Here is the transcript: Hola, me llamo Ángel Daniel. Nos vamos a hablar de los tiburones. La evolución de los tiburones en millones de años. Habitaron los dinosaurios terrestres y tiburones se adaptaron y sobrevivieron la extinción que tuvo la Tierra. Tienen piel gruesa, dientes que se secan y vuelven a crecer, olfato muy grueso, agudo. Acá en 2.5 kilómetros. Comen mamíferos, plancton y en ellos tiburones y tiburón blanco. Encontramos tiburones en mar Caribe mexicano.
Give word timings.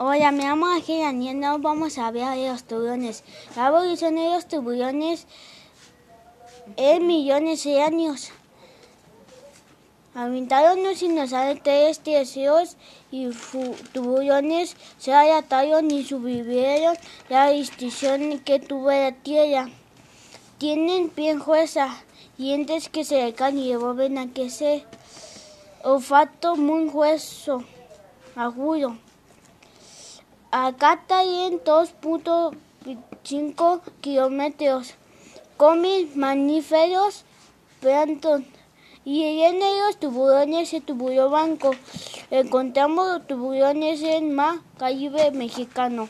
Hola, 0.00 0.30
me 0.30 0.44
llamo 0.44 0.66
Ángel 0.66 1.00
Daniel. 1.00 1.40
Nos 1.40 1.60
vamos 1.60 1.98
a 1.98 2.06
hablar 2.06 2.36
de 2.36 2.48
los 2.48 2.62
tiburones. 2.62 3.24
La 3.56 3.66
evolución 3.66 4.14
de 4.14 4.30
los 4.30 4.46
tiburones 4.46 5.26
en 6.76 7.04
millones 7.04 7.64
de 7.64 7.82
años. 7.82 8.30
Habitaron 10.14 10.84
los 10.84 11.00
dinosaurios 11.00 11.64
terrestres 11.64 12.36
y 13.10 13.28
tiburones 13.92 14.76
se 14.98 15.12
adaptaron 15.12 15.90
y 15.90 16.04
sobrevivieron 16.04 16.96
la 17.28 17.50
extinción 17.50 18.38
que 18.38 18.60
tuvo 18.60 18.92
la 18.92 19.10
Tierra. 19.10 19.68
Tienen 20.58 21.08
piel 21.08 21.40
gruesa, 21.40 22.04
dientes 22.36 22.88
que 22.88 23.04
se 23.04 23.20
secan 23.20 23.58
y 23.58 23.74
vuelven 23.74 24.18
a 24.18 24.32
crecer, 24.32 24.84
olfato 25.82 26.54
muy 26.54 26.88
grueso, 26.88 27.64
agudo. 28.36 28.96
Acá 30.50 30.98
en 31.10 31.62
2.5 31.62 33.80
kilómetros. 34.00 34.94
Comen 35.58 36.18
mamíferos, 36.18 37.26
plancton 37.80 38.46
y 39.04 39.42
en 39.42 39.56
ellos 39.56 39.98
tiburones 39.98 40.72
y 40.72 40.80
tiburón 40.80 41.30
blanco. 41.30 41.72
Encontramos 42.30 43.26
tiburones 43.26 44.00
en 44.00 44.34
mar 44.34 44.60
Caribe 44.78 45.32
mexicano. 45.32 46.08